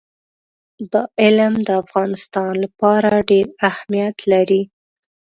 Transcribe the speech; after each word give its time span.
دا 0.91 1.03
علم 1.21 1.53
د 1.67 1.69
افغانستان 1.83 2.51
لپاره 2.63 3.11
ډېر 3.29 3.47
اهمیت 3.69 4.17
لري. 4.31 4.61